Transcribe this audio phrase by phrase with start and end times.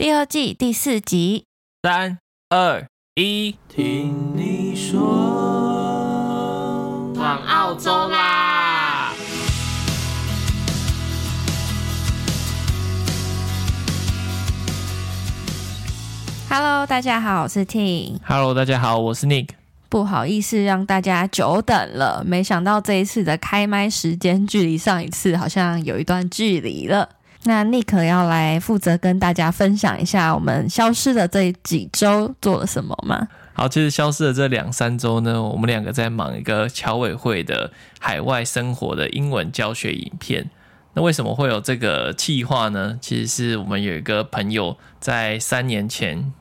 [0.00, 1.44] 第二季第四集。
[1.82, 2.16] 三
[2.48, 5.02] 二一，听你说，
[7.16, 9.12] 往澳洲啦
[16.48, 18.16] ！Hello，大家好，我是 Ting。
[18.26, 19.48] Hello，大家好，我是 Nick。
[19.90, 22.24] 不好意思，让大家久等了。
[22.24, 27.10] 没想到这一次的开麦时间，距离上一次好像有一段距离了。
[27.44, 33.28] 那 Nick 要来负责跟大家分享一下我们消失的这几周做了什么吗？
[33.52, 40.50] 好，其实消失的这两三周呢，我们两个在忙一个侨委会的海外生活的英文教学影片。
[40.94, 42.98] 那为什么会有这个计划呢？
[43.00, 46.32] 其实是我们有一个朋友在三年前。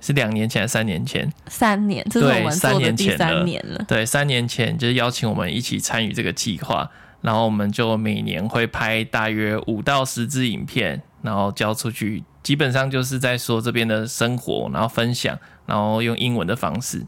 [0.00, 1.28] 是两年前还是三年前？
[1.48, 3.84] 三年，这是我们做的第三年了。
[3.88, 6.88] 对，三年前就是邀请我们一起参与这个计划，
[7.20, 17.06] 然后我们就每年会拍大约五到十支影片，然后交出去，基本上就是在说这边的生活，然后分享，然后用英文的方式。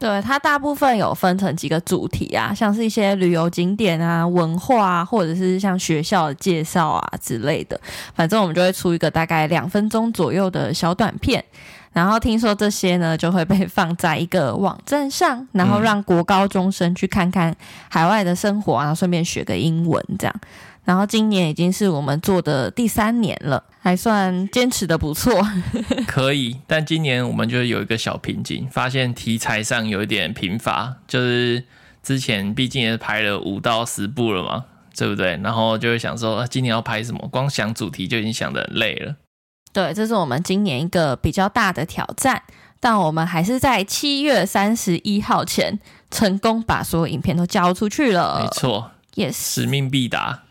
[0.00, 7.80] 对，它大部分有分成几个主题啊，像是一些旅游景点啊、文化啊，或者是像学校的介绍啊之类的。
[8.14, 11.44] 反正我们就会出一个大概两分钟左右的小短片。
[11.98, 17.52] 然后听说这些呢，就会被放在一个网站上，然后让国高中生去看看
[17.88, 20.40] 海外的生活，然后顺便学个英文这样。
[20.84, 25.44] 然后今年已经是我们做的第三年了， 还算坚持的不错。
[26.06, 31.64] 可以，但今年我们就有一个小瓶颈，发现题材上有一点贫乏，就是
[32.04, 34.64] 之前毕竟也拍了五到十部了嘛，
[34.96, 35.36] 对不对？
[35.42, 37.26] 然后就会想说，今年要拍什么？
[37.28, 39.16] 光想主题就已经想得很累了。
[39.72, 42.42] 对，这是我们今年一个比较大的挑战，
[42.80, 45.78] 但我们还是在七月三十一号前
[46.10, 48.40] 成功把所有影片都交出去了。
[48.42, 50.42] 没错，Yes，使命必达。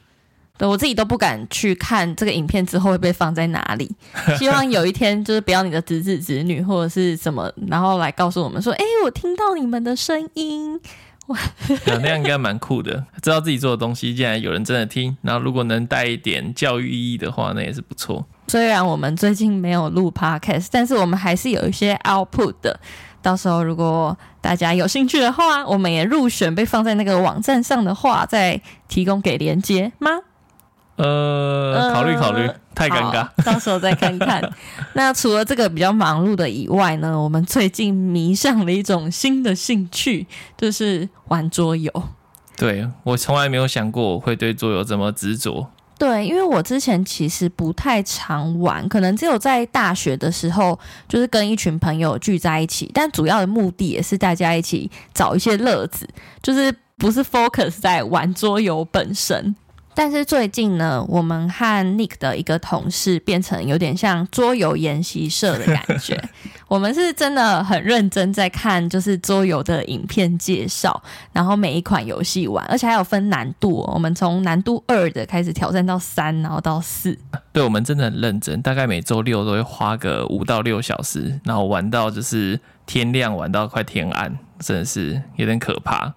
[0.58, 3.96] 对，我自己都不敢去看这个影片之后会被放在哪里。
[4.40, 10.80] 希望有一天就是不要你的侄子侄女或者是什么，然后来告诉我们说：“哎，我听到你们的声音。”
[11.28, 11.38] 哇，
[11.86, 13.06] 那样应该蛮酷的。
[13.22, 18.25] 知道自己做的东西竟然有人真的听，然后如果能带一点教育意义的话，那也是不错。
[18.47, 22.79] 虽然我们最近没有录 podcast，但是我们还是有一些 output 的。
[23.22, 30.12] 到时候如果大家有兴趣的话，我们也入选被放在那个网站上的话，再提供给连接吗？
[30.97, 34.41] 呃，考虑考虑，太尴尬，到时候再看看。
[34.94, 40.25] 那除了这个比较忙碌的以外呢，我们最近迷上了一种新的兴趣，
[40.58, 41.91] 就是玩桌游。
[42.56, 45.69] 对，我从来没有想过我会对桌游这么执着。
[46.00, 56.08] 对，因为我之前其实不太常玩，可能只有在大学的时候，就是跟一群朋友聚在一起，但主要的目的也是大家一起找一些乐子，
[56.41, 59.56] 就是不是 focus 在玩桌游本身。
[59.97, 66.16] 但是最近呢，我们和 Nick 的一个同事变成有点像桌游研习社的感觉。
[66.69, 71.02] 我们是真的很认真在看，就是桌游的影片介绍，
[71.34, 73.94] 然后每一款游戏玩，而且还有分难度哦。
[73.96, 77.18] 我们从难度二的开始挑战到三，然后到四。
[77.52, 86.14] 对，我们真的很认真，大概每周六都会花个五到六小时，然后玩到就是天亮，玩到快天暗，真的是有点可怕。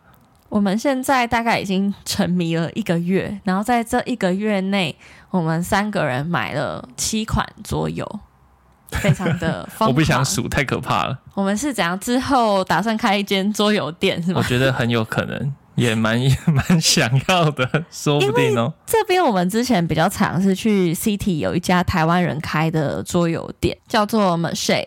[0.51, 4.95] 我们现在大概已经沉迷了一个月，然后在这一个月内，
[5.31, 8.05] 我们三个人买了七款桌游，
[8.91, 9.91] 非常的疯狂。
[9.91, 11.17] 我不想数，太可怕了。
[11.35, 14.39] 我们是怎样之后打算开一间桌游店，是吗？
[14.39, 18.75] 我觉得很有可能，也蛮也蛮想要的，说不定哦。
[18.85, 24.85] 这边我们之前比较常是去 City 有一家台湾人开的桌游店，叫做 Mache。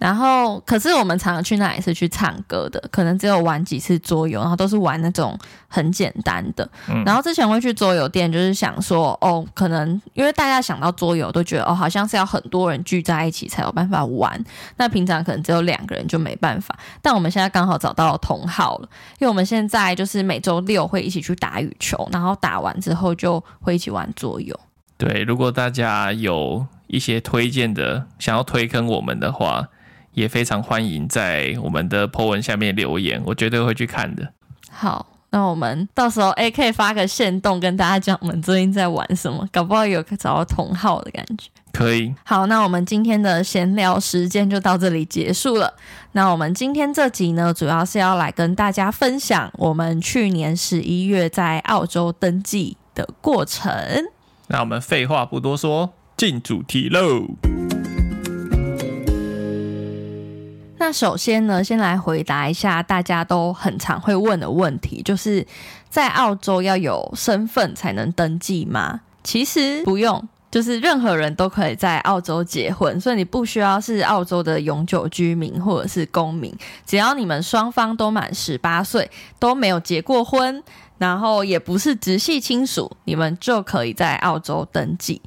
[0.00, 5.38] 然后，可是我们常常去那里是去唱歌的，可能只有玩几次桌游，然后都是玩那种
[5.68, 6.66] 很简单的。
[6.88, 14.42] 嗯、然后之前会去桌游店，就是想说，哦，可能因为大家想到桌游都觉得，哦，好像是要很多人聚在一起才有办法玩。
[14.78, 16.74] 那平常可能只有两个人就没办法。
[17.02, 24.58] 但我们现在刚好找到同好了，因为我们现在就是每周六会一起去打羽球，然后打完之后就会一起玩桌游。
[24.96, 29.68] 对，如果大家有一些推荐的，想要推坑我们的话。
[30.12, 34.32] 也非常欢迎在我们的 po 文下面留言，我绝对会去看的。
[34.70, 41.48] 好，那我们到时候 A 可以发个线动跟大家讲我们最近在玩什么，搞不好有找到同号的感觉。
[41.72, 42.12] 可以。
[42.24, 45.72] 好，那我们今天的闲聊时间就到这里结束了。
[46.12, 53.72] 那我们今天这集呢，主要是要来跟大家分享我们去年十一月在澳洲登记的过程。
[54.48, 57.79] 那我们废话不多说，进主题喽。
[60.80, 65.46] 那首先呢，先来回答一下大家都很常会问的问题，就是
[65.90, 69.02] 在澳洲要有身份才能登记吗？
[69.22, 76.50] 其实不用，就是任何人都可以在澳洲结婚，所以你不需要是澳洲的永久居民或者是公民，
[76.86, 80.62] 只要你们双方都满十八岁，都没有结过婚，
[80.96, 85.20] 然后也不是直系亲属，你们就可以在澳洲登记。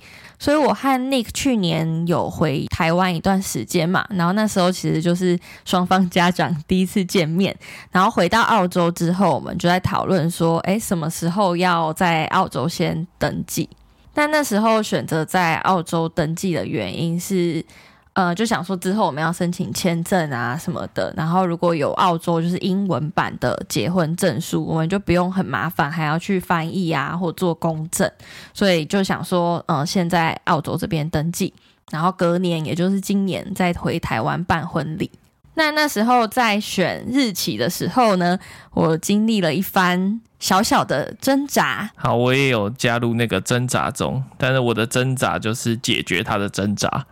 [0.44, 7.56] 所以我和 Nick 去年有回台湾一段时间嘛，然后那时候其实就是双方家长第一次见面，
[7.92, 13.70] 然后回到澳洲之后，我们就在讨论说，诶，什么时候要在澳洲先登记？
[14.14, 17.66] 但那时候选择在澳洲登记的原因是，
[18.14, 28.08] 呃，就想说之后我们要申请签证啊什么的，然后如果有澳洲就是英文版的结婚证书，我们就不用很麻烦，还要去翻译啊或做公证，
[28.54, 31.52] 所以就想说，呃，现在澳洲这边登记，
[31.90, 35.10] 然后隔年也就是今年再回台湾办婚礼。
[35.56, 38.40] 那那时候在选日期的时候呢，
[38.72, 41.92] 我经历了一番小小的挣扎。
[41.96, 47.06] 好，我也有加入那个挣扎中，但是我的挣扎就是解决他的挣扎。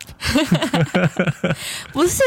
[1.93, 2.23] 不是，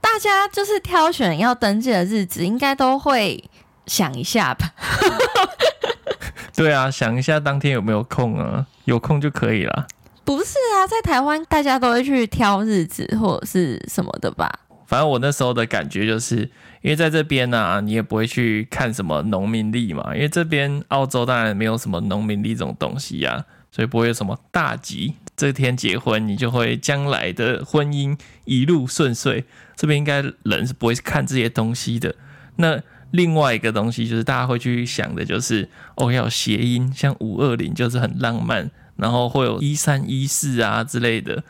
[0.00, 3.44] 大家就是挑选要登记的日子，应该都会
[3.86, 4.72] 想一下吧？
[6.56, 8.66] 对啊，想一下当天有没有空啊？
[8.86, 9.86] 有空就可以了。
[10.24, 14.50] 不是啊，在台湾大家都会去挑日子或者是什么的吧？
[14.86, 16.42] 反正我那时候的感觉就是，
[16.80, 29.44] 因为在这边呢、啊，你也不会去看什么农民历嘛，因为这边澳洲当然没有什么农民历这种东西呀、啊，所以不会有什么大吉，这天结婚你就会将来的婚姻一路顺遂。
[29.74, 32.14] 这边应该人是不会看这些东西的。
[32.56, 32.80] 那
[33.10, 41.42] 另外一个东西就是大家会去想的就是，哦，要谐音，像五二零就是很浪漫，然后会有一三一四啊之类的。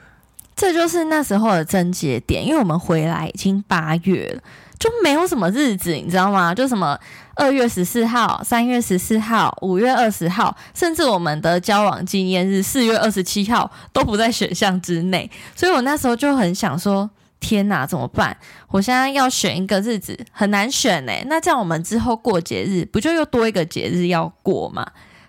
[0.57, 4.43] 这就是那时候的症结点，因为我们回来已经八月了，
[4.79, 6.55] 就没有什么日子，你知道吗？
[6.55, 6.99] 就什么
[7.35, 15.31] 二月十四号、三月十四号、五月二十号，甚至我们的交往纪念日四月二十七号都不在选项之内。
[15.55, 18.35] 所以我那时候就很想说：天哪，怎么办？
[18.69, 21.13] 我现在要选一个日子很难选呢。
[21.27, 24.87] 那这样我们之后过节日，不就又多一个节日要过吗？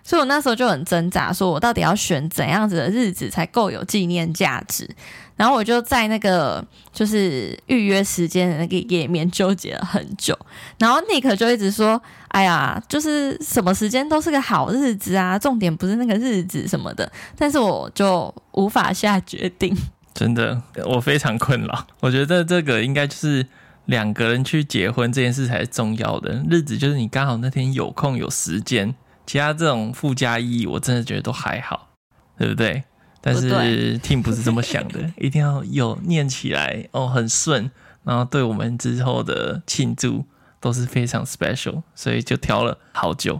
[0.08, 4.88] 所以我那时候就很挣扎，说我到底要选怎样子的日子才够有纪念价值。
[5.36, 6.64] 然后我就在那个
[6.94, 10.34] 就是预约时间的那个页面纠结了很久。
[10.78, 19.76] 然后 Nick 就一直说：“哎呀，就是什么时间都是个好日子啊，重点不是那个日子什么的。”但是我就无法下决定。
[20.14, 21.86] 真的，我非常困扰。
[22.00, 23.46] 我觉得这个应该就是
[23.84, 28.94] 两个人去结婚这件事才是重要的，日子就是你刚好那天有空有时间。
[29.28, 31.90] 其他这种附加意义，我真的觉得都还好，
[32.38, 32.82] 对不对？
[33.20, 37.70] 但是 Tim 不是这么想的， 一定要有念起来哦，很顺，
[38.04, 40.24] 然后对我们之后的庆祝
[40.60, 43.38] 都是非常 special，所以就挑了好久。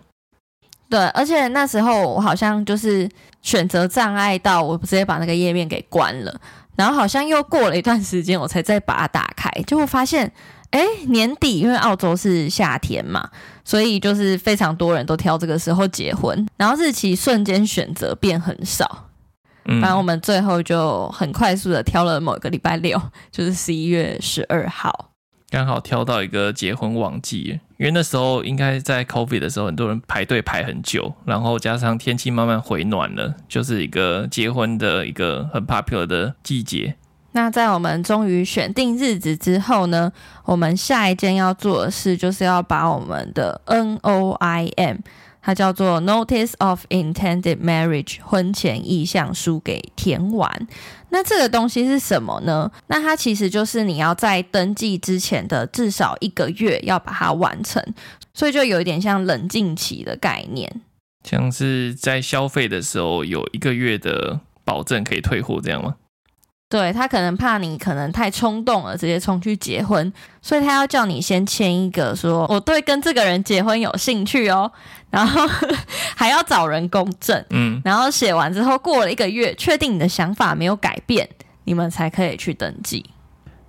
[0.91, 3.09] 对，而且那时候我好像就是
[3.41, 6.39] 选择障碍到我直接把那个页面给关了，
[6.77, 10.31] 然后好像又过了一段时间，我才再把它打开，就会发现。
[10.71, 13.31] 哎，年底因为澳洲是夏天嘛，
[13.69, 19.11] 所以就是非常多人都挑这个时候结婚，然后日期瞬间选择变很少。
[19.67, 22.99] 嗯，反正我们最后就很快速的挑了某个礼拜六，
[23.31, 25.11] 就是十一月十二号，
[25.51, 27.61] 刚好挑到一个结婚旺季。
[27.77, 36.97] 因为那时候应该在 COVID 的时候，很多人排队排很久，然后加上天气慢慢回暖了，就是一个结婚的一个很 popular 的季节。
[37.39, 40.13] 那在我们终于选定日子之后呢，
[40.45, 44.99] 我们下一件要做的事就是要把我们的 NOIM，
[45.41, 50.67] 它叫做 Notice of Intended Marriage 婚前意向书给填完。
[51.11, 52.73] 那这个东西是什么呢？
[52.89, 57.81] 那它其实就是你要在登记之前的至少一个月要把它完成，
[58.35, 60.81] 所以就有一点像冷静期的概念，
[61.23, 65.95] 像是在消费的时候有一个月的保证可以退货这样吗？
[66.71, 74.71] 对，他可能怕你可能太冲动了，直接冲去结婚，所以他要叫你先签一个说我对跟这个人结婚有兴趣哦，
[75.09, 75.49] 然后
[76.15, 81.27] 还要找人公证，嗯，然后写完之后过了一个月，确定你的想法没有改变，
[81.65, 83.07] 你们才可以去登记。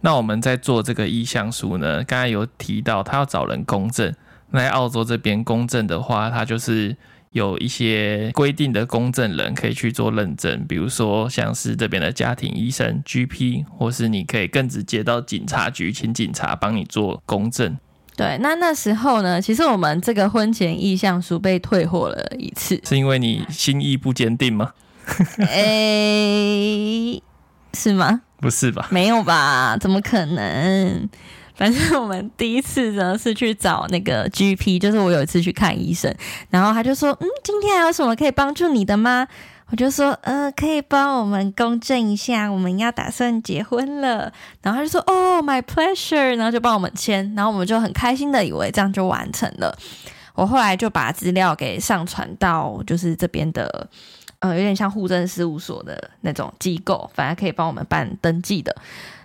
[0.01, 4.13] 那我们在做这个意向书呢，刚才有提到他要找人公证，
[4.49, 6.97] 那在澳洲这边公证的话，他就是。
[7.31, 17.77] 有一些规定的公证人可以去做认证，比如说像是这边的家庭医生 GP，或是你可以更直接到警察局，请警察帮你做公证。
[18.15, 24.73] 对，那那时候呢，其实我们这个婚前意向书被退货了一次，是因为你心意不坚定吗？
[25.37, 27.23] 诶、欸，
[27.73, 28.21] 是吗？
[28.41, 28.87] 不是吧？
[28.91, 29.77] 没有吧？
[29.77, 31.07] 怎么可能？
[31.59, 36.09] 反正我们第一次呢是去找那个 GP，就是我有一次去看医生，
[36.49, 39.27] 然后他就说：“嗯，今天还有什么可以帮助你的吗？”
[39.69, 44.31] 我就说，呃，可以帮我们公证一下，我们要打算结婚了。
[44.61, 49.77] 然后他就说，哦，my pleasure，然后就帮我们签，然后我们就很开心的以为这样就完成了。
[50.35, 53.89] 我后来就把资料给上传到就是这边的，
[54.39, 58.73] 呃，有点像户政事务所的那种机构，反正可以帮我们办登记的。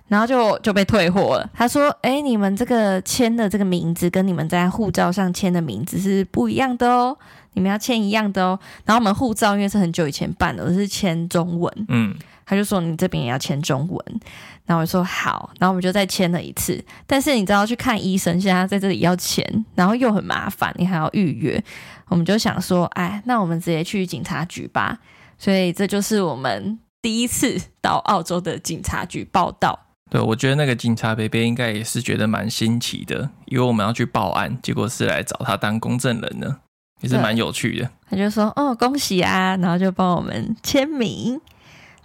[0.09, 1.51] 然后就就被退货了。
[1.55, 7.17] 他说：“哎，你们这个签的这个名字跟你们在护照上签的名字是不一样的哦，
[7.55, 11.87] 你们要签一样的哦。”然后我们护照因为是很久以前办的，我是签中文。
[11.89, 14.21] 嗯，他就说：“你这边也要签中文。”
[14.67, 16.83] 然后我说：“好。”然后我们就再签了一次。
[17.07, 21.63] 但是你知道去看医生，现在在这里要钱，然后又很麻烦，你还要预约。
[22.09, 24.99] 我们就想说：“哎，那我们直接去警察局吧。”
[25.39, 29.84] 所以这就是我们第一次到澳洲的警察局报到。
[30.11, 36.59] 对，我觉得那个警察伯伯应该也是觉得蛮新奇的，因为我们要去报案，结果是来找他当公证人呢，
[37.01, 37.91] 也是蛮有趣的。
[38.09, 41.41] 他就说：“哦，恭喜啊！”然后就帮我们签名。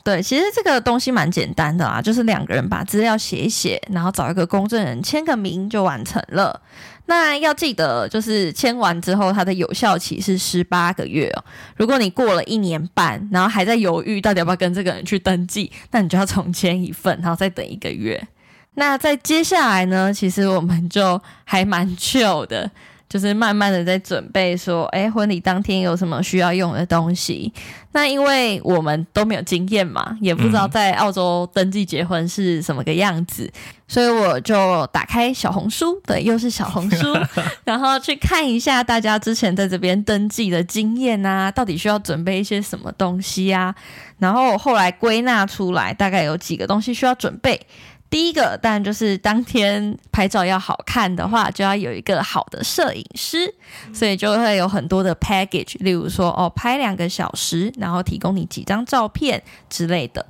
[0.09, 6.59] 对，其实这个东西蛮简单的啊，就是两个人把资料写一写，然后找一个公证人签个名就完成了。
[7.05, 11.43] 那要记得，就是签完之后，它的有效期是十八个月哦。
[11.77, 18.27] 如果你过了一年半，然后还在犹豫到底要不要跟这个人去登记，那你就要重签一份，然后再等一个月。
[18.73, 22.71] 那在接下来呢，其实我们就还蛮久的。
[23.09, 27.51] 就是慢慢的在准备说，哎，婚礼当天有什么需要用的东西？
[27.91, 33.51] 那因为我们都没有经验嘛，也不知道在澳洲登记结婚是什么个样子，嗯、
[33.87, 37.07] 所以我就打开小红书，对，又是小红书，
[37.65, 43.73] 然后去看一下大家之前在这边登记的经验啊，到底需要准备一些什么东西啊？
[44.19, 47.59] 然后后来归纳出来，大概有几个东西需要准备。
[48.09, 53.53] 第一个当然就是当天拍照要好看的话，就要有一个好的摄影师，
[53.93, 60.25] 所以就会有很多的 package，例如说哦，拍两个小时，然后提供你几张照片之类的。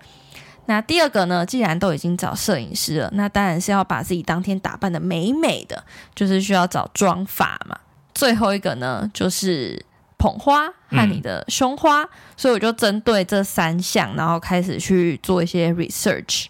[0.65, 5.83] 那第二个呢，既然都已经找摄影师了，那当然是要把自己当天打扮的美美的，
[6.13, 7.77] 就是需要找妆发嘛。
[8.13, 9.83] 最后一个呢，就是
[10.17, 16.47] 捧花和你的胸花，嗯、所以我就针对这三项，然后开始去做一些 research。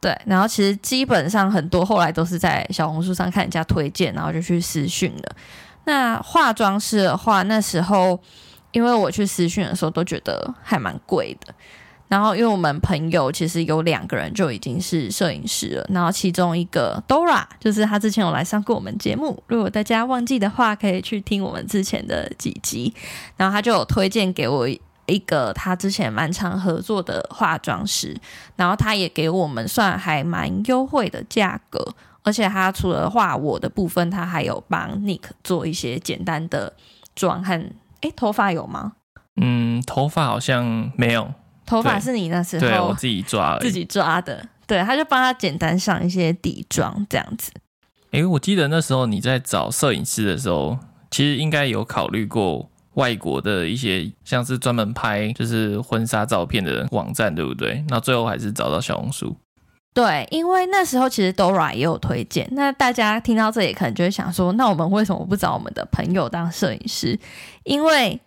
[0.00, 5.36] 对，然后其实基本上很多后来都是在小红书上看人家推荐，然后就去私讯了。
[5.86, 8.20] 那化妆师的话，那时候
[8.70, 11.52] 因为我去私讯的时候都觉得还蛮贵的。
[12.06, 22.94] 然后因为我们朋友其实有两个人就已经是摄影师了，然后其中一个 Dora 就是他之前有来上过我们节目，如果大家忘记的话，可以去听我们之前的几集。
[23.36, 24.68] 然后他就有推荐给我。
[25.08, 28.16] 一个他之前蛮常合作的化妆师，
[28.56, 31.82] 然后他也给我们算还蛮优惠的价格，
[32.22, 36.72] 而且他除了画我的部分，他还有帮 Nick 做一些简单的
[37.16, 37.58] 妆和，
[38.02, 38.92] 诶，头发有吗？
[39.40, 41.32] 嗯，头发好像没有，
[41.64, 47.50] 头发是你那时候对我自己抓自己抓的，对，他就帮他简单上一些底妆这样子。
[48.10, 50.78] 诶，我记得那时候你在找摄影师的时候，
[51.10, 52.68] 其实应该有考虑过。
[52.98, 57.84] 外国的一些像是专门拍就是婚纱照片的网站，对不对？
[57.88, 59.36] 那最后还是找到小红书。
[59.94, 62.48] 对，因为那时候其实 Dora 也有推荐。
[62.52, 67.18] 那大家听到这里可能就会想说，那我们为什么不找我们的朋友当摄影师？
[67.64, 68.20] 因为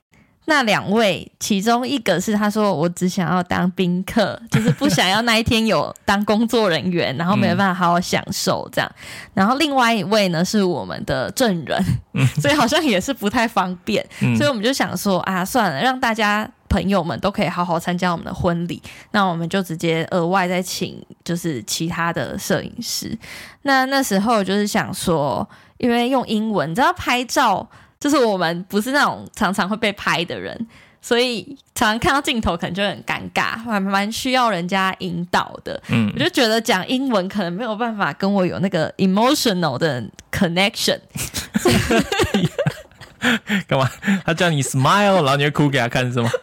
[0.46, 8.92] 那两位，其中一个是他说我只想要当宾客， 就是不想要那一天有当工作人员，然后没办法好好享受这样。
[9.34, 11.82] 然后另外一位呢是我们的证人，
[12.42, 14.06] 所以好像也是不太方便。
[14.36, 18.82] 所以我们就想说啊，算了，让大家朋友们都可以好好参加我们的婚礼，
[19.12, 23.18] 那我们就直接额外再请就是其他的摄影师。
[23.62, 27.70] 那那时候就是想说，因为用英文，你知道拍照。
[28.02, 30.68] 就是我们不是那种常常会被拍的人，
[31.02, 35.82] 所以常常看到镜头可能就很尴尬，还蛮需要人家引导的。
[35.90, 41.00] 嗯，我就觉得讲英文可能没有办法跟我有那个 emotional 的 connection。
[43.68, 43.88] 干嘛？
[44.26, 46.30] 他叫你 smile，然后你会哭给他看是吗？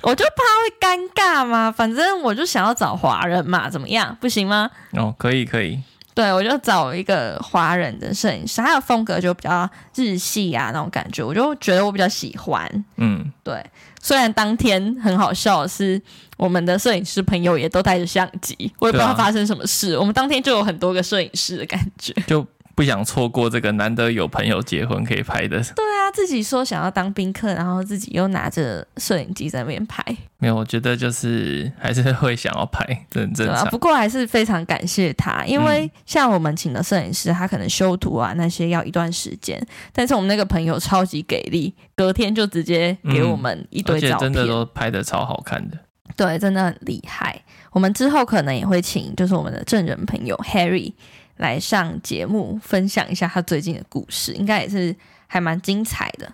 [0.00, 4.16] 我就怕会尴尬嘛，反正我就想要找华人嘛，怎么样？
[4.20, 4.70] 不行吗？
[4.92, 5.82] 哦，可以，可以。
[6.16, 12.84] 对，我就找一个华人的摄影师，他的风格就比较日系啊那种感觉，我就觉得我比较喜欢。
[12.96, 13.62] 嗯，对。
[14.00, 16.00] 虽然当天很好笑的是，
[16.38, 19.94] 我们的摄影师朋友也都带着相机，我也不知道发生什么事。
[19.94, 22.46] 啊、我们当天就有很多个摄影师的感觉，就
[22.76, 25.56] 不想错过这个难得有朋友结婚可以拍的。
[25.74, 30.04] 对啊，自己说想要当宾客，然后自己又拿着摄影机在那边拍。
[30.36, 33.56] 没有，我觉得就是还是会想要拍，这很正常。
[33.56, 39.58] 啊，不过还是非常感谢他，因为像我们请的摄影师，他可能修图啊那些要一段时间，
[39.94, 45.78] 但是我们那个朋友超级给力，隔天就直接给我们一堆照片，嗯、真的都拍的超好看的。
[46.14, 47.40] 对，真的很厉害。
[47.72, 50.92] 我们之后可能也会请，就是我们的证人朋友 Harry。
[51.36, 54.94] 来上节目分享一下他最近的故事，应该也是
[55.26, 56.30] 还蛮精彩的。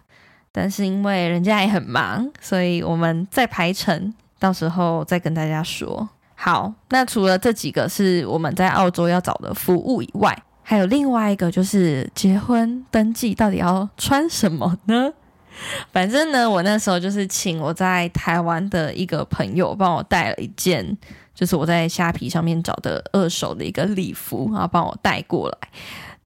[0.50, 6.08] 但是因为人家也很忙，所以我们再排程，到时候再跟大家说。
[6.34, 15.12] 好，那除了这几个是我们在澳洲要找的服务以外，还有另外一个就是结婚登记到底要穿什么呢？
[15.92, 20.96] 反正呢，我那时候就是请我在台湾的一个朋友帮我带了一件。
[21.34, 25.56] 就是我在虾皮上面找的二手的一个礼服，然后帮我带过来。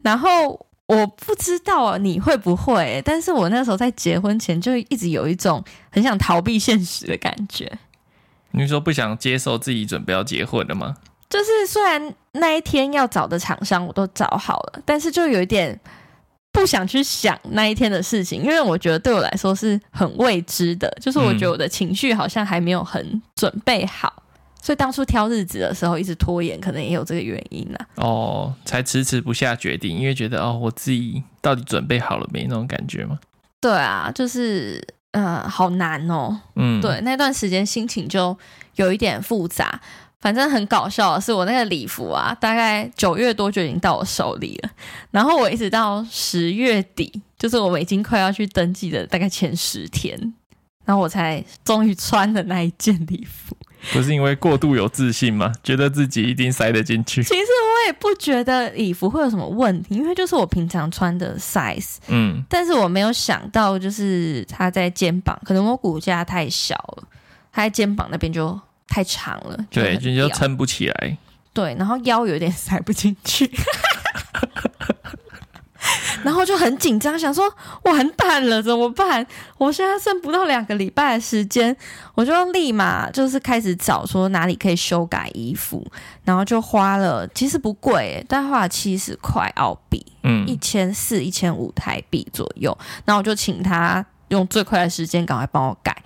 [0.03, 7.79] 然后我不知道你会不会，但是我那时候在结婚前就一直有一种很想逃避现实的感觉。
[8.51, 10.97] 你说不想接受自己准备要结婚了吗？
[11.31, 15.79] 就是虽然那一天要找的厂商我都找好了，但是就有一点
[16.61, 20.91] 不想去想那一天的事情，因为我觉得对我来说是很未知的。
[21.01, 24.23] 就是我觉得我的情绪好像还没有很准备好。
[24.63, 27.87] 所以当初挑日子的时候一直拖延，可能也有这个原因啦。
[27.97, 33.19] 哦，才迟迟不下决定，因为觉得哦，我自己到底准备好了没那种感觉吗？
[33.61, 36.41] 对啊，就是呃，好难哦。
[36.57, 38.37] 嗯，对，那段时间心情就
[38.75, 39.81] 有一点复杂。
[40.21, 44.71] 反正很搞笑的是，我那个礼服啊，大概九月多就已经到我手里了，
[45.11, 50.35] 然后我一直到十月底，就是我们已经快要去登记的大概前十天，
[50.85, 53.57] 然后我才终于穿了那一件礼服。
[53.93, 55.53] 不是因为过度有自信吗？
[55.63, 57.23] 觉得自己一定塞得进去。
[57.23, 61.99] 其实我也不觉得礼服会有什么问题，因为就是我平常穿的 size。
[62.09, 67.05] 嗯，但是我没有想到，就是它在肩膀，可能我骨架太小了，
[67.53, 68.59] 它在肩膀那边就
[68.89, 71.19] 太长了，对，就就撑不起来。
[71.53, 73.51] 对，然后腰有点塞不进去。
[76.25, 77.45] 然后就很紧张，想说
[77.85, 79.25] 完蛋了怎么办？
[79.59, 81.77] 我现在剩不到两个礼拜的时间，
[82.15, 85.87] 我就立马就是开始找说哪里可以修改衣服，
[86.25, 92.77] 然后就花了，其实不贵，但花了七十块澳币，嗯，一千四、一千五台币左右。
[93.05, 95.97] 然后我就请他用最快的时间赶快帮我改，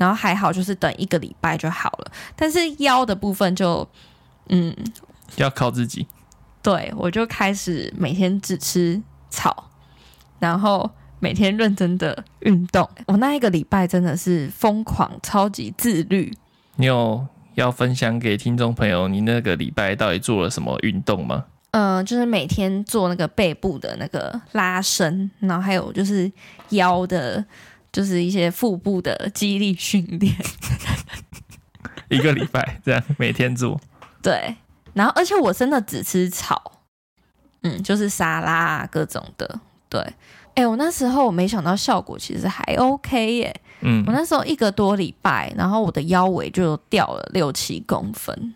[0.00, 2.10] 然后还好就是等一个礼拜就好了。
[2.34, 3.86] 但是腰的部分就，
[4.48, 4.74] 嗯，
[5.36, 6.06] 要靠自己。
[6.62, 9.66] 对，我就开始每天只吃草。
[10.38, 16.34] 然后每天认真的运动，我那一个礼拜真的是疯狂、超级自律。
[16.76, 21.44] 你有要分享给听众朋友，你那个礼拜到底做了什么运动吗？
[21.72, 26.32] 嗯、呃，就是每天做那个背部的那个拉伸，然后还有就是
[26.70, 27.44] 腰的，
[27.92, 30.34] 就是一些腹部的肌力训练。
[32.08, 33.80] 一个礼拜这样每天做。
[34.22, 34.56] 对，
[34.94, 36.80] 然后而且我真的只吃草，
[37.62, 39.60] 嗯，就是沙拉啊各种的。
[39.88, 43.60] 对，哎、欸，我那时候我没想到效果其实还 OK 耶。
[43.80, 48.54] 嗯，我那时候一个多礼拜，然后我的腰围就掉了六七公分，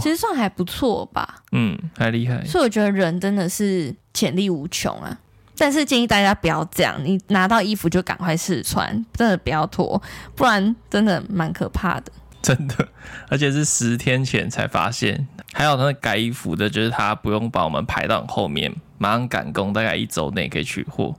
[0.00, 1.42] 其实算还不错吧。
[1.52, 2.44] 嗯，还厉害。
[2.44, 5.18] 所以我觉得人真的是潜力无穷啊。
[5.56, 10.00] 但是建议大家不要这样，你拿到衣服就赶快试穿，真的不要脱，
[10.34, 12.12] 不然真的蛮可怕的。
[12.42, 12.88] 真的，
[13.28, 15.26] 而且是十天前才发现。
[15.52, 18.72] 还有那改衣服的，就是他不用把我们排到后面。
[18.98, 21.14] 马上赶工，大概一周内可以取货，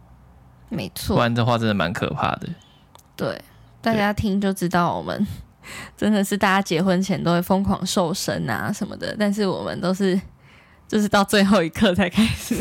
[0.69, 1.15] 没错。
[1.15, 2.47] 不然的话，真的蛮可怕的。
[3.15, 3.41] 对，
[3.81, 5.27] 大家听就知道，我们
[5.97, 10.19] 真的是大家结婚前都会疯狂瘦身啊什么的，但是我们都是
[10.87, 12.55] 就是到最后一刻才开始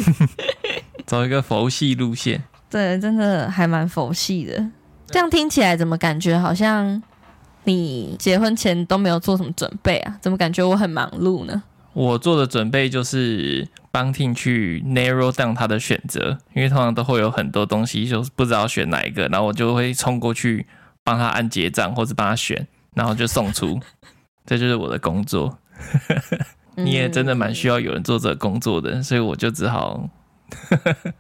[1.07, 2.43] 走一个佛系路线。
[2.69, 4.67] 对，真的还蛮佛系的。
[5.07, 7.01] 这样听起来怎么感觉好像
[7.65, 10.19] 你结婚前都没有做什么准备啊？
[10.21, 11.63] 怎么感觉我很忙碌呢？
[11.93, 20.67] 我做的准备就是帮 Ting 去 narrow down 他的选择，因为通常都会有很多东西，就是不知道选哪一个，然后我就会冲过去
[21.03, 23.81] 帮他按结账，或者帮他选，然后就送出。
[24.45, 25.59] 这就是我的工作。
[26.77, 30.11] 你也真的蛮需要有人做这个工作的，所以我就只好，
[30.51, 31.13] 呵呵呵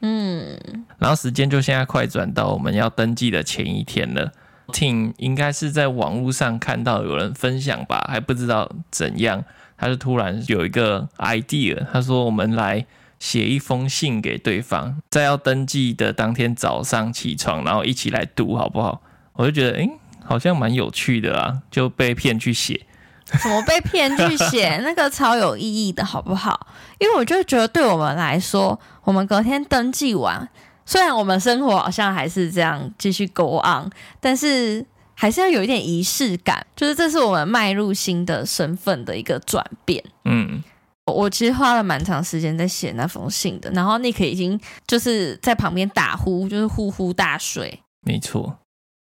[0.00, 0.58] 嗯。
[0.98, 4.32] 然后时间就现在快转到我们要登记的前一天了。
[4.72, 9.44] 听应该是在网络上看到有人分享吧，还不知道怎样。
[9.76, 12.86] 他就突然有一个 idea，他说：“我们来
[13.18, 19.02] 写一封信给对方，在要登记的当天早上起床，然后一起来读，好不好？”
[19.34, 19.90] 我就觉得，诶，
[20.22, 22.86] 好像蛮有趣的啊，就被骗去写。
[23.38, 26.66] 什么被骗去写 那个超有意义的，好不好？
[26.98, 30.48] 因为我就觉得对我们来说，我们隔天登记完，
[30.84, 33.88] 虽然我们生活好像还是这样继续 go on，
[34.20, 40.02] 但是还是要有一点仪式感，就是这是我们迈入新的身份的一个转变。
[40.24, 40.62] 嗯，
[41.06, 47.80] 我其实花了蛮长时间在写那封信的，然后 Nick 已经就是在旁边打呼，就是呼呼大睡。
[48.02, 48.58] 没错，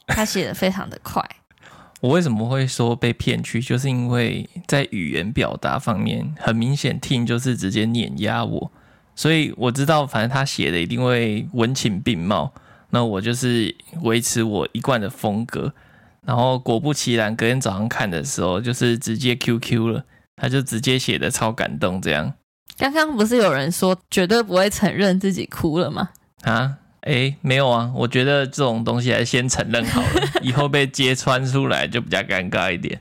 [0.07, 1.25] 他写的非常的快。
[2.01, 3.61] 我为什么会说被骗去？
[3.61, 8.71] 就是因为在语言表达方面，很明显听就是直接碾压我，
[9.17, 12.53] 所以我知道，反正他写的一定会文情并茂。
[12.91, 15.73] 那我就是维持我一贯的风格。
[16.25, 20.05] 然后果不其然，隔天早上看的时候，就是直接 QQ 了，
[20.37, 22.35] 他就直接写的超感动，这样。
[22.77, 26.11] 刚刚不是有人说绝对不会承认自己哭了吗？
[26.43, 26.78] 啊？
[27.03, 33.01] 哎，没有啊，我觉得这种东西还是先承认好了， 以后被揭穿出来就比较尴尬一点。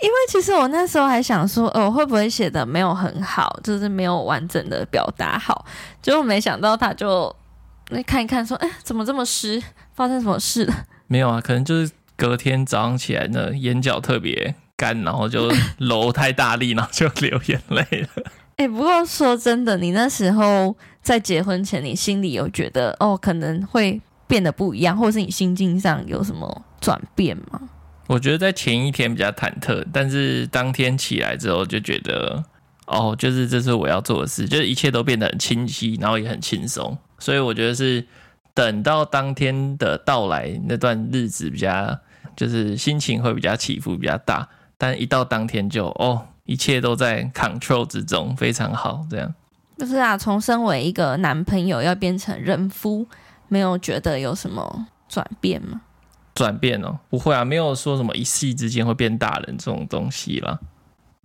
[0.00, 5.66] 因为其实我那时候还想说，呃，我会不会写的没有很好，就是没有完整的表达好，
[6.00, 7.34] 结果没想到他就
[7.90, 9.62] 那看一看说，哎，怎么这么湿？
[9.94, 10.74] 发生什么事了？
[11.06, 18.08] 没有啊，可能就是隔天早上起来呢，眼角特别干，然后就 揉太大力，然后就流眼泪了。
[18.60, 20.76] 哎，不过说真的，你那时候。
[21.02, 27.58] 在结婚前，你心里有觉得哦，可能会变得不一样，或是你心境上有什么转变吗？
[28.06, 32.44] 我觉得在前一天比较忐忑，但是当天起来之后就觉得
[32.86, 36.96] 哦，就是这是我要做的事，就是一切都变得很清晰，然后也很轻松。
[37.18, 38.06] 所以我觉得是
[38.52, 41.98] 等到当天的到来那段日子比较，
[42.36, 44.46] 就是心情会比较起伏比较大，
[44.76, 49.32] 但一到当天就哦，一切都在 control 之中，非常好，这样。
[49.78, 53.06] 就是啊，从身为一个男朋友要变成人夫，
[53.46, 55.82] 没有觉得有什么转变吗？
[56.34, 60.58] 转变哦，不会啊，没有说什么一夕之间会变大人这种东西啦。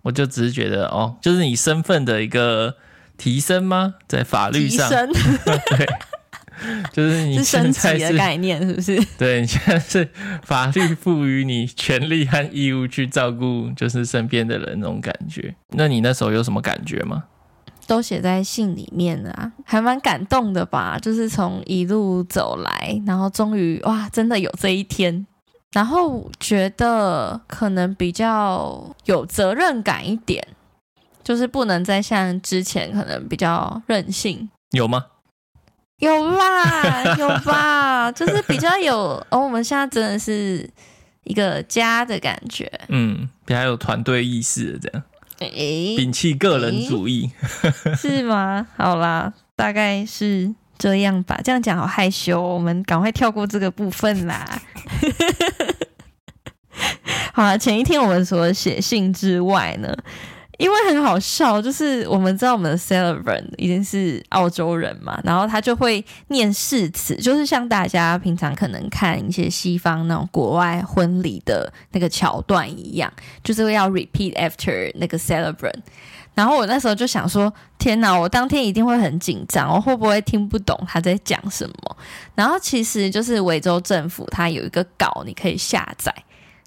[0.02, 2.76] 我就只是觉得哦，就是你身份的一个
[3.18, 3.96] 提升吗？
[4.06, 5.12] 在法律上，提升
[5.44, 5.86] 对，
[6.92, 8.98] 就是你现在是，是升级的概念，是不是？
[9.18, 10.08] 对，你现在是
[10.42, 15.54] 法律赋予你权利和义务去照顾，就是身边的人那种感觉。
[15.70, 17.24] 那你那时候有什么感觉吗？
[17.86, 20.98] 都写在信里面了啊，还蛮感动的吧？
[21.00, 25.24] 就是从一路走来，然后终于哇，真的有这一天，
[25.70, 30.44] 然后觉得可能比较有责任感一点，
[31.22, 34.48] 就是不能再像之前可能比较任性。
[34.72, 35.04] 有吗？
[35.98, 38.12] 有啦，有吧？
[38.12, 38.94] 就是比较有
[39.30, 40.68] 哦，我们现在真的是
[41.24, 45.02] 一个家的感觉，嗯，比较有团队意识的这样。
[45.38, 47.30] 诶，摒弃个人主义
[47.96, 48.66] 是吗？
[48.76, 51.40] 好啦，大概是这样吧。
[51.44, 54.60] 这样讲好害羞，我们赶快跳过这个部分啦。
[57.32, 59.94] 好了，前一天我们除了写信之外呢，
[60.58, 73.12] 因为很好笑，就是我们知道我们的 celebrant 已经是澳洲人嘛，然后他就会念誓词，就是像大家平常可能看一些西方那种国外婚礼的那个桥段一样，
[73.44, 75.80] 就是要 repeat after 那个 celebrant。
[76.34, 81.96] 然后我那时候就想说，天哪，我当天一定会很紧张，我会不会听不懂他在讲什么？
[82.34, 86.14] 然后其实就是维州政府它有一个稿，你可以下载。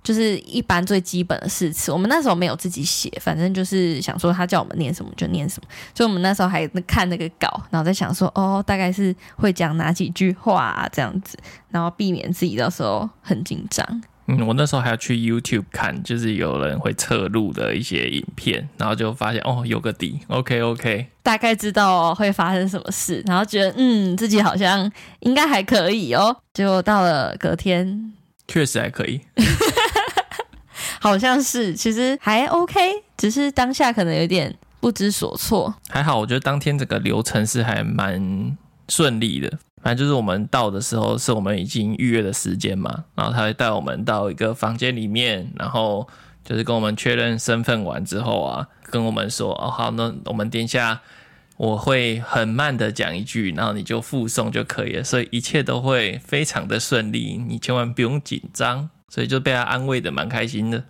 [0.01, 11.37] 就是一般最基本的四次，我们那时候没有自己写，反正就是想说他叫我们念什么就念什么，所以我们那时候还看那个稿，然后在想说哦，大概是会讲哪几句话啊，这样子，
[11.69, 14.01] 然后避免自己到时候很紧张。
[14.31, 28.13] 嗯，我那时候还要去 YouTube 看，就是有人会侧录的一些影片，然后就发现哦，有个底，OK OK，大概知道哦会发生什么事，然后觉得嗯自己好像应该还可以哦，结果到了隔天，
[28.49, 29.21] 确实还可以。
[30.99, 32.77] 好像是，其实还 OK，
[33.15, 35.73] 只是当下可能有点不知所措。
[35.87, 38.57] 还好，我觉得当天整个流程是还蛮
[38.89, 39.49] 顺利的。
[39.81, 46.05] 反正就是我们到的时候，是我们已经预约的时间嘛，然后他会带我们到一个房间里面，然后
[46.43, 50.99] 就是跟我们确认身份完之后啊，跟我们说哦好，那我们等一下
[51.59, 58.89] 我会很慢的讲一句，然后你就复诵就可以了，所以一切都会非常的顺利，你千万不用紧张。
[59.11, 60.83] 所以就被他安慰的蛮开心的。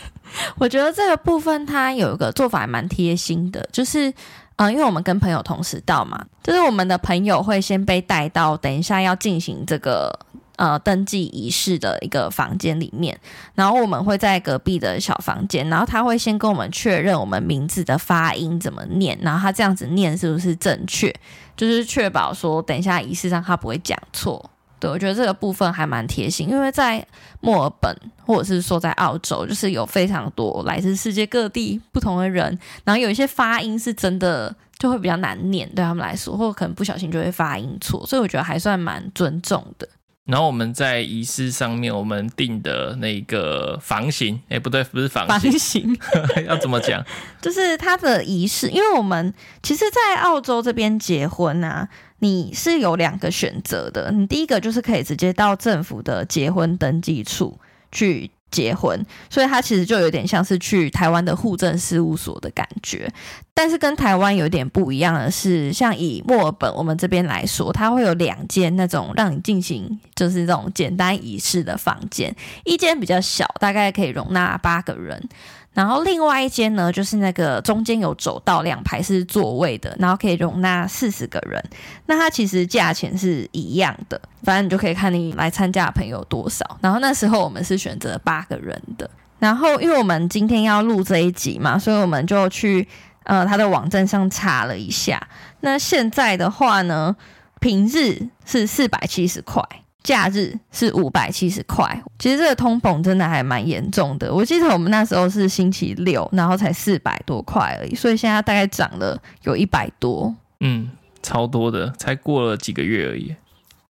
[0.56, 4.10] 我觉得这个部分他有一个做法还蛮贴心的，就是，
[4.56, 10.18] 嗯、因为我们跟朋友同时到嘛，就是我们的朋友会先被带到等一下要进行这个
[10.56, 13.18] 呃登记仪式的一个房间里面，
[13.54, 21.14] 然后我们会在隔壁的小房间，然后他会先跟我们确认我们名字的发音怎么念，然后他这样子念是不是正确，
[21.56, 24.50] 就是确保说等一下仪式上他不会讲错。
[24.78, 27.04] 对，我觉得这个部分还蛮贴心，因为在
[27.40, 39.88] 墨尔本或者是说在澳洲，就是有非常多来自世界各地不同的人，然后有一些发音是真的就会比较难念，对他们来说，或可能不小心就会发音错，所以我觉得还算蛮尊重的。
[40.26, 45.98] 然后我们在仪式上面，我们定的那个房型，哎，不对，不是房型，房型
[46.46, 47.04] 要怎么讲？
[47.40, 54.10] 就是它的仪式，因为我们其实，在澳洲这边结婚啊，你是有两个选择的。
[54.10, 57.58] 你第一个就是可以直接到政府的结婚登记处
[57.92, 58.30] 去。
[58.50, 63.12] 结婚，所以它其实就有点像是去台湾的户政事务所的感觉，
[63.52, 75.28] 但是跟台湾有点不一样的是，像以墨尔本我们这边来说，它会有两间那种让你进行就是这种简单仪式的房间，一间比较小，大概可以容纳八个人。
[75.76, 81.62] 然后另外一间呢，就是那个中间有走道，两排是座位的，然后可以容纳四十个人。
[82.06, 86.64] 那它其实价钱是一样的，反正你就可以看你来参加的朋友多少。
[86.80, 89.08] 然后那时候我们是选择八个人的。
[89.38, 92.88] 然后因为我们今天要录这一集嘛，所以我们就去
[93.24, 95.28] 呃他的网站上查了一下。
[95.60, 97.14] 那现在的话呢，
[97.60, 99.62] 平日是四百七十块。
[100.06, 104.32] 假日是五百七十块，其实这个通膨真的还蛮严重的。
[104.32, 110.32] 我记得我们那时候是星期六，然后才四百多块而已，所以现在大概涨了有一百多。
[110.60, 110.88] 嗯，
[111.24, 113.34] 超多的，才过了几个月而已。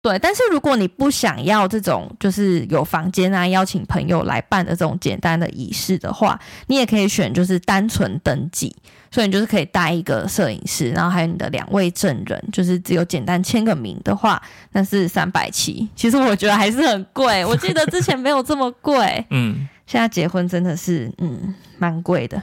[0.02, 8.74] 对，但是如果你不想要这种就是有房间啊，邀请朋友来办的这种简单的仪式的话，你也可以选就是单纯登记。
[9.12, 14.42] 所以你就是可以带一个摄影师，然后还有你的两位证人，就是只有简单签个名的话，
[14.72, 15.88] 那是三百七。
[15.96, 19.26] 其实我觉得还是很贵， 我记得之前没有这么贵。
[19.30, 22.42] 嗯，现在结婚真的是嗯蛮贵的。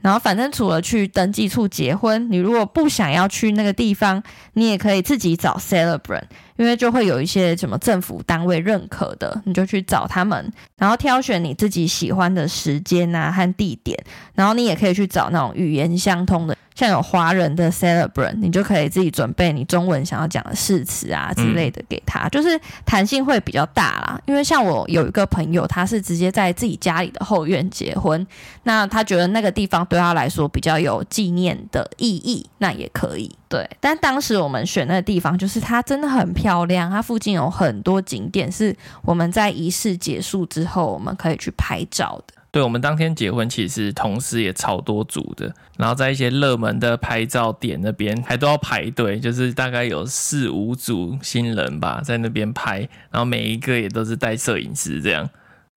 [0.00, 6.24] 然后反正除了去登记处结婚，你如果不想要去那个地方，你也可以自己找 celebrant。
[6.56, 13.98] 因为就会有一些什么政府单位认可的，你就去找他们，然后挑选你自己喜欢的时间啊和地点，
[14.34, 24.20] 然后你也可以去找那种语言相通的，像有华人的 celebrant，你就可以自己准备你中文想要讲的誓词啊之类的给他，就是弹性会比较大啦。
[24.26, 28.24] 因为像我有一个朋友，他是直接在自己家里的后院结婚，
[28.64, 33.34] 那他觉得那个地方对他来说比较有纪念的意义，那也可以。
[33.48, 42.34] 对，但当时我们选那个地方，就是它真的很漂亮，它附近有很多景点，是我们在仪式结束之后我们可以去拍照的。
[42.50, 52.78] 对，我们当天结婚，其实同时也超多组的，然后在一些热门的拍照点那边还都要排队，就是大概有四五组新人吧，在那边拍，
[53.10, 55.28] 然后每一个也都是带摄影师，这样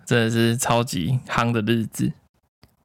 [0.06, 2.14] 真的是超级夯的日子。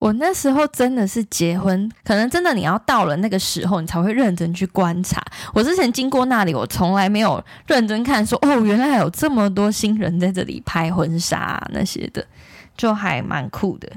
[0.00, 5.22] 我那时候真的是结婚，可能真的你要到了那个时候，你才会认真去观察。
[5.54, 12.26] 我之前经过那里，我从来没有认真看说，哦，原来还有这么多新人在这里拍婚纱，那些的，
[12.76, 13.88] 就还蛮酷的。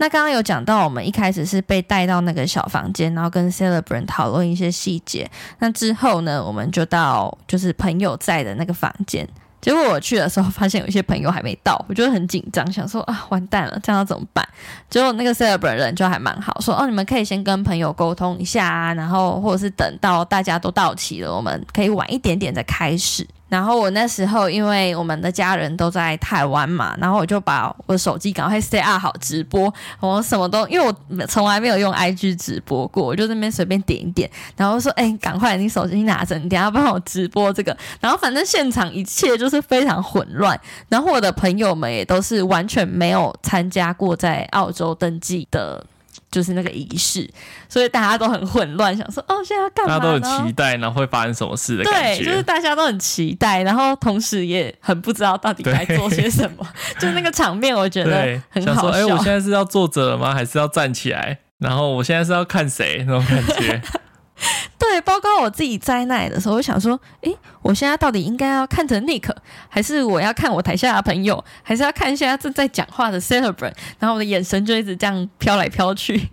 [0.00, 5.28] 那刚刚有讲到，我们一开始是被带到那个小房间，然后跟 celebrant 讨论一些细节。
[5.58, 9.28] 那之后呢，我们就到就是朋友在的那个房间。
[9.60, 14.48] 结果我去的时候，发现有一些朋友还没到，我就很紧张，想说啊，完蛋了，这样要怎么办？
[14.88, 23.26] 结果那个 celebrant 人就还蛮好，说哦，你们可以先跟朋友沟通一下啊，然后或者是等到大家都到齐了，我们可以晚一点点再开始。
[23.48, 37.76] 然后我那时候因为我们的家人都在台湾嘛，然后我就把我的手机赶快 set up 好直播，我什么都因为我从来没有用 IG 直播过，我就那边随便点一点，然后说哎，赶快你手机拿着，你等下帮我直播这个。
[38.00, 45.84] 然后反正现场一切就是非常混乱，然后我的朋友们也都是完全没有参加过在澳洲登记的。
[46.30, 47.28] 就是那个仪式，
[47.68, 49.98] 所以大家都很混乱，想说哦，现在要干嘛？
[49.98, 52.22] 大家都很期待，然后会发生什么事的感觉。
[52.22, 56.66] 对，就是大家都很期待，然后同时也很不知道到底该做些什么。
[57.00, 58.98] 就那个场面，我觉得很好笑。
[58.98, 60.34] 哎、欸，我现在是要坐着了吗？
[60.34, 61.38] 还是要站起来？
[61.58, 63.04] 然后我现在是要看谁？
[63.06, 63.80] 那种感觉。
[64.78, 69.28] 对，包括我自己在内的时候，我想说，诶，我现在到底应该要看着 Nick，
[69.68, 73.72] 还是我要看我台下的朋友，还是要看现在正在讲话的 Celebrant？
[73.98, 76.28] 然后我的眼神就一直这样飘来飘去。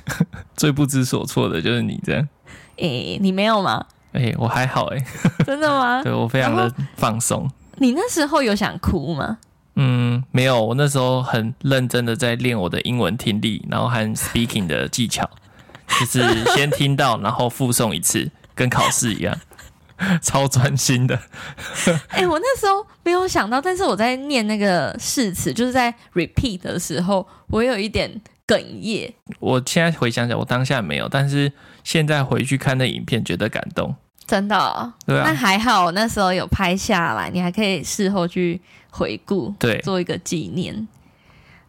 [0.56, 2.28] 最不知所措的就是你这样。
[2.76, 3.86] 诶，你没有吗？
[4.12, 5.04] 诶，我还好诶。
[5.46, 6.00] 真的吗？
[6.04, 7.50] 对，我非常的放松。
[7.78, 9.38] 你那时候有想哭吗？
[9.74, 10.62] 嗯，没有。
[10.62, 15.28] 我那时候很认真的在练我的英文听力，然后和 speaking 的技巧。
[16.00, 19.38] 就是先听到，然后复诵一次，跟考试一样，
[20.20, 21.18] 超专心的。
[22.08, 29.12] 哎、欸，我那时候没有想到，但是我在念那个誓词，就是在 repeat 的时候，我有一点哽咽。
[29.40, 33.94] 我现在回想起来，我当下没有，但是现在回去看那影片，觉得感动。
[34.26, 40.88] 真的、哦，对啊，那还好，那时候有拍下来，你还可以事后去回顾，对，做一个纪念。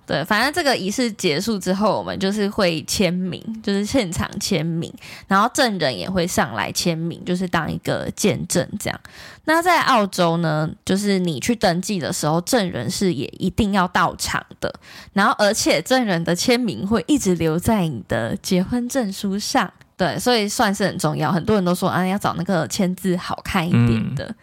[0.07, 4.91] 对，反正这个仪式结束之后，我们就是会签名，就是现场签名，
[5.27, 8.97] 然后证人也会上来签名，就是当一个见证这样。
[9.43, 14.73] 那在澳洲呢，就是你去登记的时候，证人是也一定要到场的，
[15.11, 19.69] 然后而且证人的签名会一直留在你的结婚证书上。
[19.97, 21.31] 对，所以算是很重要。
[21.33, 24.23] 很多人都说啊，要找那个签字好看一点的。
[24.25, 24.35] 嗯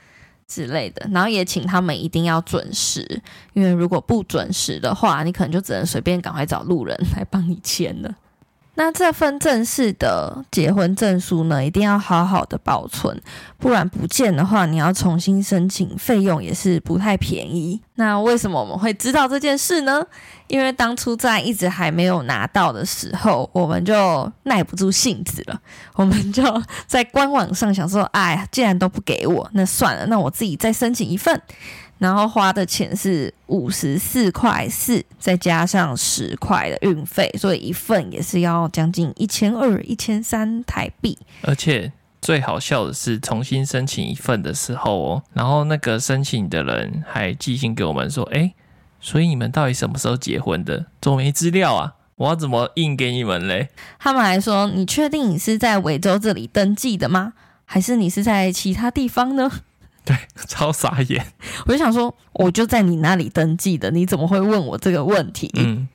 [0.47, 8.15] 之类的，然后也请他们一定要准时，因为如果不准时的话，你可能就只能随便赶快找路人来帮你签了。
[8.77, 13.21] 那这份正式的结婚证书呢，一定要好好的保存，
[13.59, 17.81] 不然不见的话，你要重新申请，费用也是不太便宜。
[17.95, 20.05] 那为什么我们会知道这件事呢？
[20.49, 25.61] 因为当初在一直还没有拿到的时候，我们就耐不住性子了，
[25.95, 26.43] 我们就
[26.87, 31.41] 在官网上想说，哎呀，既然都不给我，那算了，那我自己再申请一份。
[32.05, 41.19] 然后花的钱是五十四块四，再加上十块的运费，所以一份也是要将近一千二、一千三台币。
[41.41, 41.91] 而且
[42.21, 48.53] 最好笑的是，重新申请一份的时候哦，然后那个申请的人还寄信给我们说：“哎，
[49.01, 50.85] 所以你们到底什么时候结婚的？
[51.01, 51.95] 怎么没资料啊？
[52.17, 57.33] 我要怎么印给你们嘞？”他们还说：“你确定你是在维州这里登记的吗？
[57.65, 59.51] 还是你是在其他地方呢？”
[60.05, 60.15] 对，
[60.47, 61.25] 超傻眼。
[61.67, 65.51] 我就想说，我就在你那里登记的，你怎么会问我这个问题？
[65.55, 65.89] 嗯，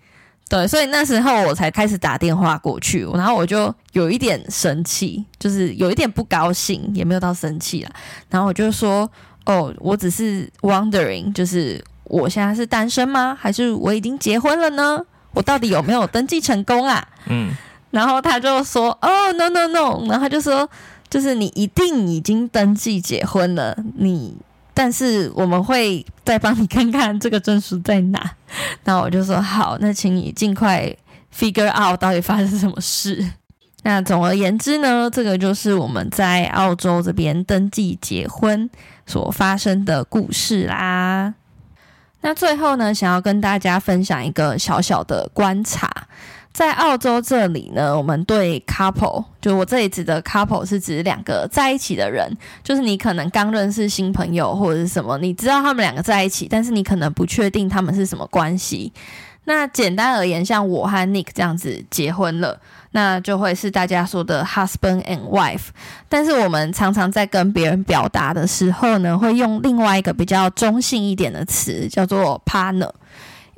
[0.50, 7.92] 对，所以那时候我才开始打电话过去，然后我就有一点生气，就是有一点不高兴，也没有到生气啦。
[8.30, 9.10] 然后我就说，
[9.46, 13.38] 哦，我只是 wondering，就是我现在是单身吗？
[13.40, 15.06] 还是我已经结婚了呢？
[15.34, 17.08] 我到底有没有登记成功啊？
[17.28, 17.52] 嗯，
[17.92, 20.68] 然后他就说，哦，no no no，然后他就说。
[21.10, 24.38] 就是你一定已经登记结婚了，你，
[24.74, 28.32] 但是我们会再帮你看看这个证书在哪。
[28.86, 30.96] 那我就说好，那请你尽快
[31.36, 33.28] figure out 到底发生什么事。
[33.84, 38.70] 那总而言之呢，这个就是我们在澳洲这边登记结婚
[39.06, 41.34] 所发生的故事啦。
[42.22, 45.90] 那最后呢，想要跟大家分享一个小小的观察。
[46.52, 52.30] 在澳洲这里呢，我们对 couple，就我这里指的 couple 是指两个在一起的人，
[52.64, 58.92] 就是你可能刚认识新朋友或者是什么，你知道他们两个在一起，但是你可能不确定他们是什么关系。
[59.46, 62.60] 那简单而言，像我和 Nick 这样子结婚了，
[62.92, 65.70] 那就会是大家说的 husband and wife。
[66.10, 72.92] 但是我们常常在跟别人表达的时候呢，会用另外一个比较中性一点的词，叫做 partner。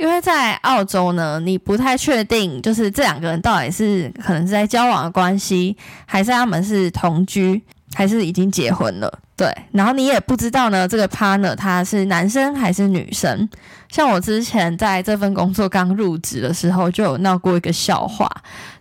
[0.02, 7.62] 因为在澳洲呢，你不太确定，就是这两个人到底是可能是在交往的关系，还是他们是同居，
[7.94, 9.20] 还是已经结婚了？
[9.38, 13.48] 对，然后你也不知道呢，这个 partner 他是男生还是女生。
[13.90, 18.28] 像我之前在这份工作刚入职的时候，就有闹过一个笑话，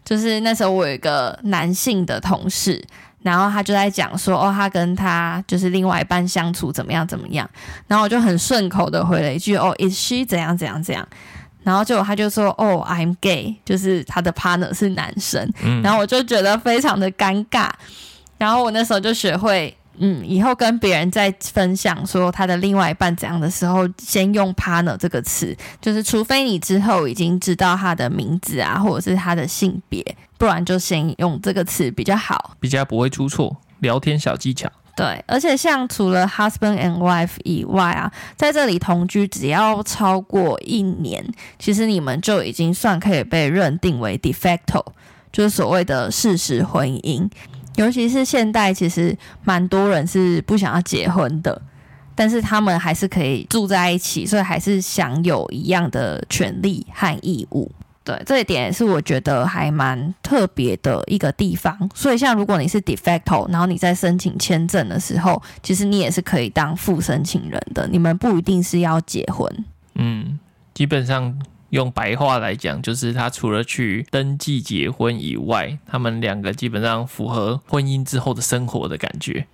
[0.02, 2.82] 就是那时候我有一个男性的同事。
[3.22, 7.48] 然后他就在讲说，哦，他跟他就是另外一半相处怎么样怎么样。
[7.86, 11.06] 然后我就很顺口的回了一句，哦，is she 怎样怎样怎样。
[11.62, 15.52] 然后结果他就说，哦，I'm gay，就是他的 partner 是男生。
[15.62, 15.82] 嗯。
[15.82, 17.68] 然后我就觉得非常的尴尬。
[18.38, 19.76] 然后我那时候就学会。
[20.02, 33.56] 嗯，以后跟别人在分享说他的另外一半怎样的时候，先用 partner 这个词，就是除非你之后已经知道他的名字啊，或者是他的性别，不然就先用这个词比较好，比较不会出错。
[33.80, 34.70] 聊天小技巧。
[34.96, 41.24] 对，而且像除了 husband and wife 以外啊，在这里同居只要超过一年，
[41.58, 44.84] 其实你们就已经算可以被认定为 de facto，
[45.32, 47.30] 就是所谓的事实婚姻。
[47.80, 51.60] 尤其是现代，其实蛮多人是不想要结婚的，
[52.14, 57.72] 但是他们还是可以住在一起，所以还是享有一样的权利和义务。
[58.04, 61.74] 对，这一点也是我觉得还蛮特别的一个地方。
[61.94, 69.64] 所以，像如果你是 de facto，然后你在申请签证的时候，其实你也是可以当副申请人的，你们不一定是要结婚。
[69.94, 70.38] 嗯，
[70.74, 71.38] 基本上。
[71.70, 79.46] 用白话来讲，就是他除了去登记结婚以外，他们两个基本上符合婚姻之后的生活的感觉。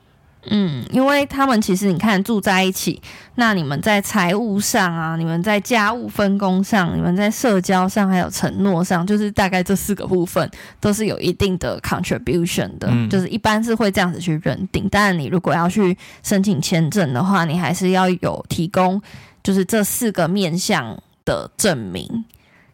[0.48, 3.02] 嗯，因为他们其实你看住在一起，
[3.35, 10.48] 那你们在财务上啊，你们在家务分工上，你们在社交上，还有承诺上，就是大概这四个部分
[10.81, 14.87] 都是有一定的 contribution 的，嗯，就是一般是会这样子去认定。
[14.88, 19.03] 但，你如果要去申请签证的话，你还是要有提供，
[19.43, 20.97] 就是这四个面向。
[21.27, 22.24] 的证明，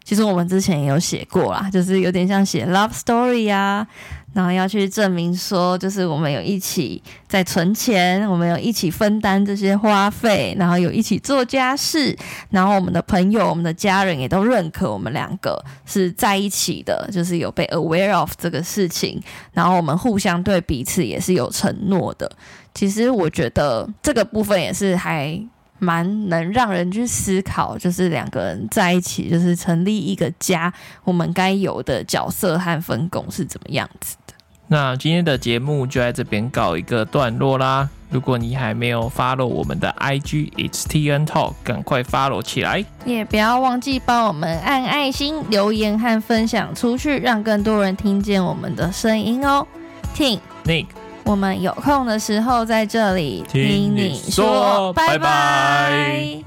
[0.04, 3.84] 其实我们之前也有写过啦，就是有点像写 love story 啊，
[4.32, 12.16] 然后要去证明说，就是我们有一起在存钱，我们有一起分担这些花费，然后有一起做家事，
[12.50, 19.22] 然后我们的朋友、我们的家人也都认可我们两个是在一起的，就是有被 aware of 这个事情，
[19.52, 22.30] 然后我们互相对彼此也是有承诺的。
[22.74, 25.38] 其实我觉得这个部分也是还
[25.82, 30.72] 蛮能让人去思考，就是两个人在一起，就是成立一个家，
[31.02, 34.34] 我们该有的角色和分工是怎么样子的。
[34.68, 37.90] 那今天的节目就在这边告一个段落啦。
[38.08, 49.66] 如果你还没有 follow 我们的 IG It's TN Talk，赶快 follow 起来，也不要忘记帮我们按爱心、留言和分享出去，让更多人听见我们的声音哦。
[50.14, 50.86] 听，Nick，
[51.24, 56.42] 我们有空的时候在这里听你说，拜拜。